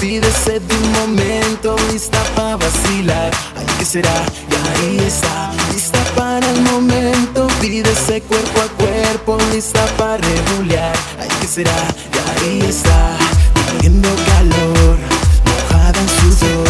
[0.00, 4.24] Pídese de un momento, lista para vacilar Ay, ¿qué será?
[4.48, 11.28] Y ahí está, lista para el momento Pídese cuerpo a cuerpo, lista para rebulear Ay,
[11.42, 11.76] ¿qué será?
[12.14, 13.14] Y ahí está,
[13.72, 14.96] viviendo calor
[15.44, 16.69] Mojada en sudor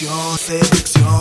[0.00, 1.19] seducción.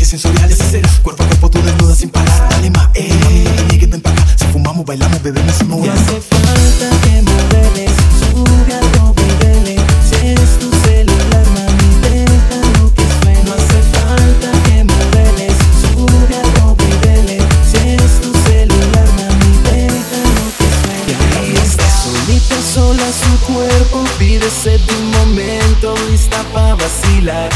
[0.00, 0.52] viaje sensorial.
[0.52, 2.48] Así será, cuerpo a cuerpo tú desnuda sin parar.
[2.50, 4.26] Dale más, eh, no te niegues, ven para acá.
[4.36, 9.76] Si fumamos, bailamos, bebemos, no No hace falta que modeles, sube algo vívele
[10.08, 13.44] Si es tu celular, mami, déjalo que suene.
[13.44, 17.38] No hace falta que modeles, sube algo vívele
[17.70, 21.04] Si es tu celular, mami, déjalo que suene.
[21.08, 27.50] Y ahí está, solita, sola su cuerpo Pídese de un momento, lista para vacilar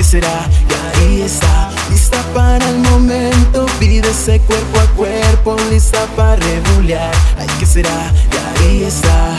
[0.00, 0.48] ¿qué será?
[0.66, 7.46] Y ahí está, lista para el momento Pídese cuerpo a cuerpo, lista para rebulear Ay,
[7.58, 8.10] ¿qué será?
[8.32, 9.36] Y ahí está,